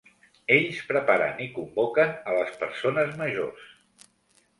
Ells 0.53 0.77
preparen 0.91 1.43
i 1.45 1.45
convoquen 1.57 2.15
a 2.31 2.39
les 2.39 2.57
persones 2.63 3.13
majors. 3.21 4.09